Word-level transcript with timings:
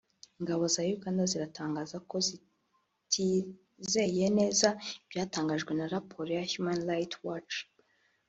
ingabo 0.39 0.63
za 0.73 0.81
Uganda 0.97 1.23
ziratangaza 1.31 1.97
ko 2.09 2.15
zitizeye 2.27 4.25
neza 4.39 4.67
ibyatangajwe 5.05 5.71
na 5.79 5.85
raporo 5.93 6.29
ya 6.37 6.45
Human 6.51 6.79
Rights 6.89 7.19
Watch 7.27 7.55